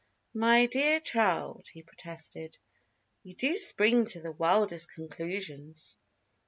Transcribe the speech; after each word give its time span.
"My 0.33 0.65
dear 0.65 0.99
child," 0.99 1.67
he 1.71 1.83
protested. 1.83 2.57
"You 3.21 3.35
do 3.35 3.55
spring 3.55 4.07
to 4.07 4.19
the 4.19 4.31
wildest 4.31 4.89
conclusions!" 4.91 5.95